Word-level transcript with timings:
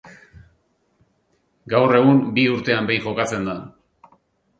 Gaur 1.73 1.93
egun 1.99 2.17
bi 2.39 2.47
urtean 2.53 2.89
behin 2.91 3.05
jokatzen 3.05 3.47
da. 3.51 3.55